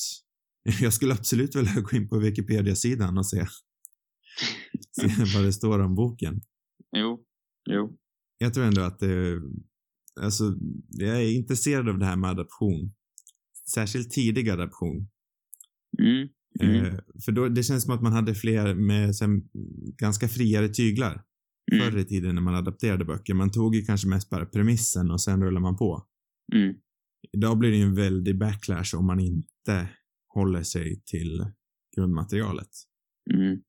[0.82, 3.46] jag skulle absolut vilja gå in på Wikipedia-sidan och se,
[4.92, 6.42] se vad det står om boken.
[6.98, 7.24] Jo,
[7.70, 7.98] jo.
[8.38, 9.42] Jag tror ändå att det,
[10.22, 10.44] alltså,
[10.90, 12.94] jag är intresserad av det här med adoption.
[13.74, 15.10] Särskilt tidig adoption.
[16.00, 16.30] Mm.
[16.60, 16.86] Mm.
[16.86, 19.50] Eh, för då, det känns som att man hade fler med sen,
[19.98, 21.24] ganska friare tyglar
[21.72, 21.92] Mm.
[21.92, 23.34] förr i tiden när man adapterade böcker.
[23.34, 26.08] Man tog ju kanske mest bara premissen och sen rullar man på.
[26.54, 26.76] Mm.
[27.32, 29.90] Idag blir det ju en väldig backlash om man inte
[30.34, 31.46] håller sig till
[31.96, 32.70] grundmaterialet.
[33.34, 33.62] Mm.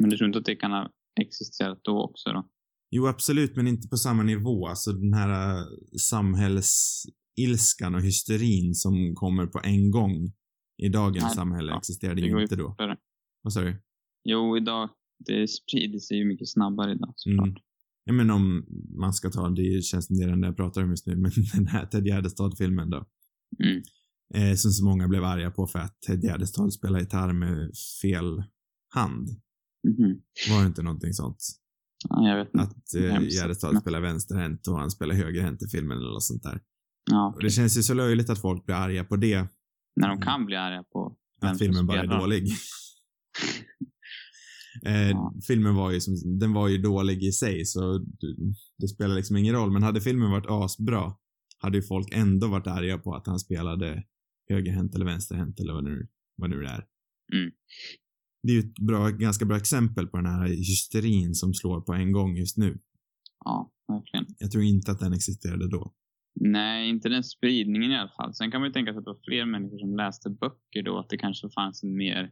[0.00, 0.90] Men du tror inte att det kan ha
[1.20, 2.48] existerat då också då?
[2.90, 4.66] Jo, absolut, men inte på samma nivå.
[4.66, 5.64] Alltså den här äh,
[6.10, 10.32] samhällsilskan och hysterin som kommer på en gång
[10.82, 12.76] i dagens Nej, samhälle ja, existerade inte då.
[13.42, 13.82] Vad sa du?
[14.24, 17.48] Jo, idag, det sprider sig ju mycket snabbare idag såklart.
[17.48, 17.60] Mm.
[18.04, 18.66] Ja, men om
[18.98, 21.30] man ska ta, det känns som det är den jag pratar om just nu, men
[21.54, 23.06] den här Ted Gärdestad-filmen då.
[23.64, 23.82] Mm.
[24.34, 27.70] Eh, som så många blev arga på för att Ted Gärdestad spelar gitarr med
[28.02, 28.42] fel
[28.94, 29.28] hand.
[29.88, 30.20] Mhm.
[30.50, 31.38] Var det inte någonting sånt?
[32.08, 32.60] Ja, jag vet inte.
[32.60, 33.28] Att eh.
[33.28, 36.60] Gärdestad spelar vänsterhänt och han spelar högerhänt i filmen eller något sånt där.
[37.10, 39.48] Ja, Och det känns ju så löjligt att folk blir arga på det,
[39.96, 42.48] När de kan bli arga på att filmen bara är dålig.
[44.86, 45.34] eh, Ja.
[45.46, 48.36] Filmen var ju som, den var ju dålig i sig så det-
[48.78, 49.72] det spelar liksom ingen roll.
[49.72, 51.14] Men hade filmen varit asbra
[51.58, 54.04] hade ju folk ändå varit arga på att han spelade
[54.48, 56.84] högerhänt eller vänsterhänt eller vad nu, vad nu det är.
[57.34, 57.50] Mm.
[58.42, 61.92] Det är ju ett bra, ganska bra exempel på den här hysterin som slår på
[61.92, 62.78] en gång just nu.
[63.44, 64.26] Ja, verkligen.
[64.38, 65.94] Jag tror inte att den existerade då.
[66.40, 68.34] Nej, inte den spridningen i alla fall.
[68.34, 70.98] Sen kan man ju tänka sig att det var fler människor som läste böcker då,
[70.98, 72.30] att det kanske fanns en mer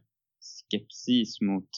[0.69, 1.69] skepsis mot,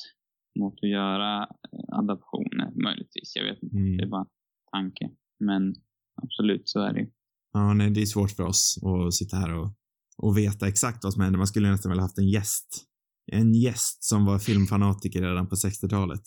[0.59, 3.35] mot att göra eh, adaptioner, möjligtvis.
[3.35, 3.97] Jag vet inte, Mm.
[3.97, 4.27] det är bara en
[4.71, 5.09] tanke.
[5.39, 5.75] Men
[6.23, 7.07] absolut, så är det.
[7.53, 9.69] Ja, nej, det är svårt för oss att sitta här och,
[10.17, 11.37] och veta exakt vad som händer.
[11.37, 12.83] Man skulle nästan vilja haft en gäst.
[13.31, 16.21] En gäst som var filmfanatiker redan på 60-talet.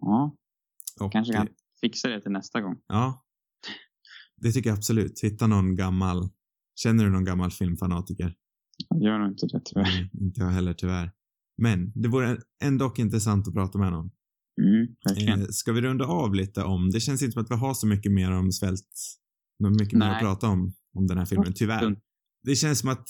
[0.00, 0.36] Ja,
[1.00, 1.48] Och, kanske kan
[1.80, 2.76] fixa det till nästa gång.
[2.86, 3.24] Ja.
[4.36, 5.20] Det tycker jag absolut.
[5.22, 6.28] Hitta någon gammal,
[6.82, 8.34] känner du någon gammal filmfanatiker?
[8.88, 10.10] Jag gör nog inte det tyvärr.
[10.20, 11.12] Inte jag heller tyvärr.
[11.62, 14.10] Men det vore ändå intressant att prata med någon.
[14.62, 15.40] Mm.
[15.40, 17.86] Eh, ska vi runda av lite om, det känns inte som att vi har så
[17.86, 18.88] mycket mer om svält,
[19.78, 20.22] mycket mer att Nej.
[20.22, 21.96] prata om, om den här filmen, tyvärr.
[22.42, 23.08] Det känns som att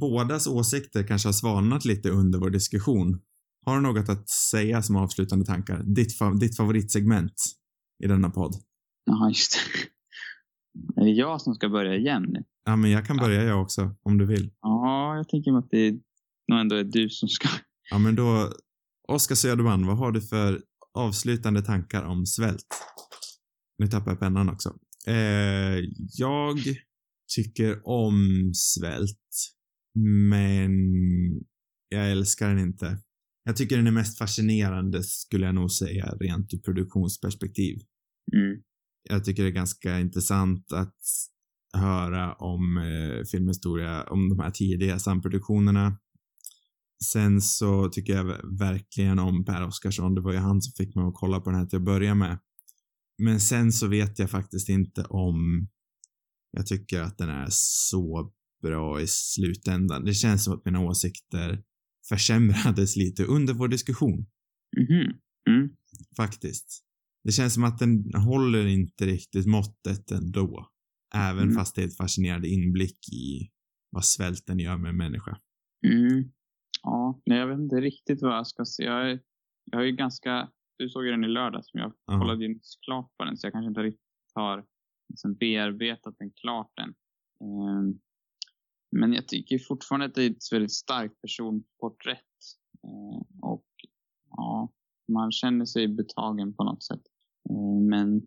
[0.00, 3.20] bådas åsikter kanske har svalnat lite under vår diskussion.
[3.66, 5.82] Har du något att säga som avslutande tankar?
[5.82, 7.34] Ditt, fa- ditt favoritsegment
[8.04, 8.54] i denna podd?
[9.04, 11.00] Jaha, just det.
[11.00, 12.36] Är det jag som ska börja igen?
[12.64, 14.50] Ja, men jag kan börja jag också, om du vill.
[14.60, 15.98] Ja, jag tänker mig att det
[16.48, 17.48] nog ändå är du som ska.
[17.90, 18.52] Ja, men då,
[19.08, 20.62] Oskar Söderman, vad har du för
[20.94, 22.66] avslutande tankar om svält?
[23.78, 24.78] Nu tappar jag pennan också.
[25.06, 25.78] Eh,
[26.18, 26.58] jag
[27.36, 29.28] tycker om svält,
[30.30, 30.72] men
[31.88, 32.98] jag älskar den inte.
[33.44, 37.78] Jag tycker den är mest fascinerande, skulle jag nog säga, rent ur produktionsperspektiv.
[38.34, 38.62] Mm.
[39.10, 40.96] Jag tycker det är ganska intressant att
[41.76, 45.98] höra om eh, filmhistoria, om de här tidiga samproduktionerna.
[47.04, 50.14] Sen så tycker jag ver- verkligen om Per Oscarsson.
[50.14, 52.14] Det var ju han som fick mig att kolla på den här till att börja
[52.14, 52.38] med.
[53.18, 55.68] Men sen så vet jag faktiskt inte om
[56.50, 60.04] jag tycker att den är så bra i slutändan.
[60.04, 61.62] Det känns som att mina åsikter
[62.08, 64.26] försämrades lite under vår diskussion
[64.76, 65.12] Mhm.
[65.50, 65.70] Mm.
[66.16, 66.84] faktiskt.
[67.24, 70.68] Det känns som att den håller inte riktigt måttet ändå.
[71.14, 71.54] Även Mm.
[71.54, 73.50] fast det är ett fascinerande inblick i
[73.90, 75.38] vad svälten gör med en människa.
[75.86, 76.24] Mm.
[76.82, 78.84] Ja, nej, jag vet inte riktigt vad jag ska se.
[78.84, 79.20] Jag, är,
[79.64, 82.18] jag har ju ganska, du såg ju den i lördags, men jag Ja.
[82.20, 84.64] kollade ju klart på den, så jag kanske inte riktigt har
[85.08, 86.94] liksom bearbetat den klart än.
[87.40, 88.00] Ehm,
[88.96, 92.18] men jag tycker fortfarande att det är ett väldigt starkt personporträtt.
[92.84, 93.66] Ehm, och
[94.30, 94.72] ja,
[95.12, 97.02] man känner sig betagen på något sätt.
[97.50, 98.20] Ehm, men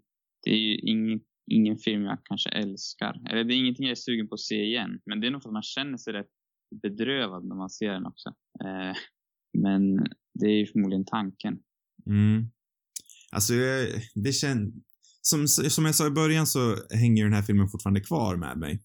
[0.43, 3.21] det är ju ingen, ingen film jag kanske älskar.
[3.29, 4.99] Eller det är ingenting jag är sugen på att se igen.
[5.05, 6.29] Men det är nog för att man känner sig rätt
[6.81, 8.29] bedrövad när man ser den också.
[8.63, 8.95] Eh,
[9.57, 9.95] men
[10.39, 11.57] det är ju förmodligen tanken.
[12.07, 12.45] Mm.
[13.31, 14.73] Alltså, jag- det känns...
[15.21, 18.83] Som, som jag sa i början så hänger den här filmen fortfarande kvar med mig.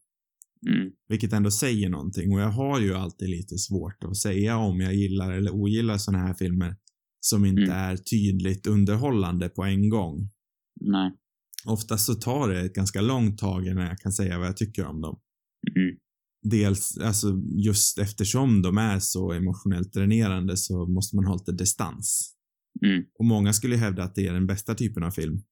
[0.69, 0.91] Mm.
[1.09, 4.95] Vilket ändå säger någonting och jag har ju alltid lite svårt att säga om jag
[4.95, 6.77] gillar eller ogillar såna här filmer
[7.21, 7.77] som inte Mm.
[7.77, 10.31] är tydligt underhållande på en gång.
[10.81, 11.13] Nej.
[11.67, 14.87] Oftast så tar det ett ganska långt tag innan jag kan säga vad jag tycker
[14.87, 15.21] om dem.
[16.43, 22.35] Dels, alltså just eftersom de är så emotionellt dränerande så måste man ha lite distans.
[22.87, 23.05] Mm.
[23.19, 25.43] Och många skulle ju hävda att det är den bästa typen av film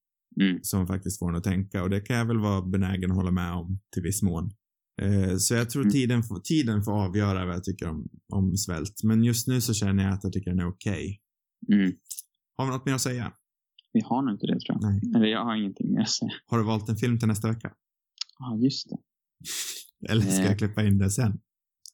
[0.41, 0.59] Mm.
[0.61, 3.31] som faktiskt får en att tänka och det kan jag väl vara benägen att hålla
[3.31, 4.51] med om till viss mån.
[5.01, 5.91] Eh, så jag tror Mm.
[5.91, 9.03] tiden, får, tiden får avgöra vad jag tycker om, om svält.
[9.03, 11.21] Men just nu så känner jag att jag tycker den är okej.
[11.73, 11.91] Mm.
[12.57, 13.33] Har vi något mer att säga?
[13.93, 14.91] Vi har nog inte det tror jag.
[14.91, 15.01] Nej.
[15.15, 16.31] Eller jag har ingenting mer att säga.
[16.45, 17.71] Har du valt en film till nästa vecka?
[18.39, 18.97] Ja, just det.
[20.09, 21.39] Eller ska jag klippa in det sen?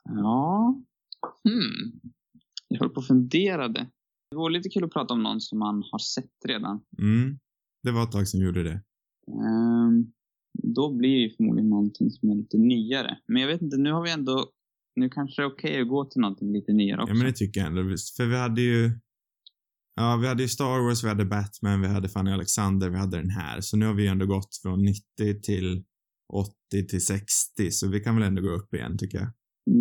[0.03, 0.81] Ja.
[1.43, 1.99] Hmm.
[2.67, 3.89] Jag höll på och funderade.
[4.31, 6.81] Det vore lite kul att prata om någon som man har sett redan.
[6.97, 7.39] Mm.
[7.83, 8.81] Det var ett tag som gjorde det.
[9.31, 10.13] Ehm,
[10.63, 13.17] då blir det ju förmodligen någonting som är lite nyare.
[13.27, 14.45] Men jag vet inte, nu har vi ändå...
[14.95, 17.13] Nu kanske det är okej att gå till någonting lite nyare också.
[17.13, 17.81] Ja, men det tycker jag ändå.
[18.17, 18.91] För vi hade ju...
[19.95, 23.17] Ja, vi hade ju Star Wars, vi hade Batman, vi hade Fanny Alexander, vi hade
[23.17, 23.61] den här.
[23.61, 25.83] Så nu har vi ändå gått från 90 till
[26.33, 29.27] 80 till 60, så vi kan väl ändå gå upp igen tycker jag.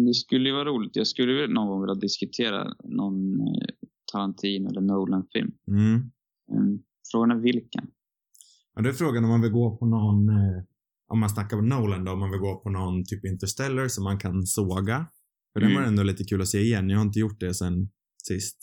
[0.06, 0.96] Det skulle ju vara roligt.
[0.96, 3.66] Jag skulle väl någon gång vilja diskutera någon eh,
[4.12, 5.52] Tarantino eller Nolan-film.
[5.68, 5.94] Mm.
[6.52, 7.86] Ehm, frågan är vilken.
[8.74, 10.62] Ja, då är frågan om man vill gå på någon, eh,
[11.08, 14.04] om man snackar om Nolan då, om man vill gå på någon typ Interstellar som
[14.04, 15.06] man kan såga.
[15.52, 15.82] För den Mm.
[15.82, 16.90] var ändå lite kul att se igen.
[16.90, 17.88] Jag har inte gjort det sen
[18.28, 18.58] sist.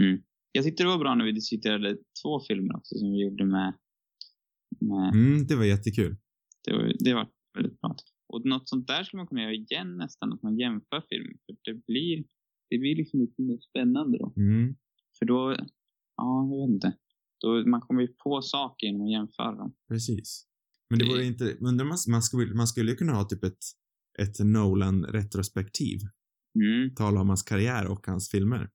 [0.00, 0.22] Mm.
[0.52, 3.74] Jag tyckte det var bra när vi diskuterade två filmer också som vi gjorde med...
[4.80, 6.16] med Mm, det var jättekul.
[6.64, 7.96] Det, var, det var väldigt bra.
[8.28, 11.36] Och något sånt där skulle man kunna göra igen nästan, att man jämför filmer.
[11.46, 12.24] För det blir,
[12.70, 14.32] det blir liksom lite mer spännande då.
[14.36, 14.74] Mm.
[15.18, 15.56] För då,
[16.16, 16.96] ja, jag vet inte.
[17.40, 19.74] Då, man kommer ju på saker genom att jämföra dem.
[19.88, 20.46] Precis.
[20.90, 23.44] Men det Det- vore inte, undrar man, man skulle, man skulle ju kunna ha typ
[23.44, 23.64] ett,
[24.18, 25.98] ett Nolan-retrospektiv.
[26.54, 28.70] Mm, Tala om hans karriär och hans filmer.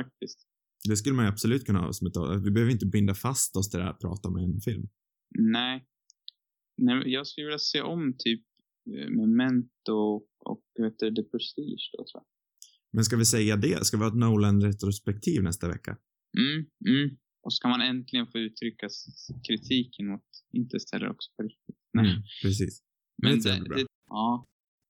[0.00, 0.46] faktiskt.
[0.88, 3.70] Det skulle man ju absolut kunna ha som ett, vi behöver inte binda fast oss
[3.70, 4.88] till det här att prata om en film.
[5.38, 5.86] Nej.
[6.78, 8.42] Nej, men jag skulle vilja se om typ
[8.96, 12.24] eh, Memento och vet du, The Prestige då, tror jag.
[12.92, 13.86] Men ska vi säga det?
[13.86, 15.96] Ska vi ha ett Nolan-retrospektiv nästa vecka?
[16.38, 17.16] Mm, mm.
[17.42, 18.88] Och så kan man äntligen få uttrycka
[19.48, 21.76] kritiken mot Interstellar också på riktigt.
[21.92, 22.10] Nej.
[22.10, 22.82] Mm, precis.
[23.22, 23.86] Men, det tror jag blir bra.
[24.08, 24.46] ja,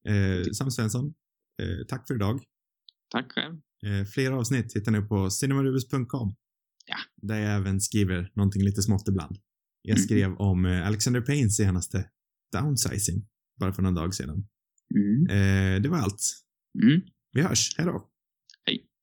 [0.06, 1.14] Eh, Sam Svensson,
[1.62, 2.40] eh, tack för idag.
[3.10, 3.54] tack själv.
[3.86, 6.34] Eh, fler avsnitt hittar ni på cinemarubus.com.
[6.86, 6.96] Ja.
[7.22, 9.36] Där jag även skriver någonting lite smått ibland.
[9.88, 10.02] Jag Mhm.
[10.04, 12.08] skrev om eh, Alexander Paynes senaste
[12.52, 13.26] downsizing
[13.60, 14.46] bara för någon dag sedan.
[14.94, 15.26] Mm.
[15.26, 16.22] Eh, det var allt.
[16.82, 17.00] Mm.
[17.32, 17.74] Vi hörs.
[17.78, 18.07] Hej då.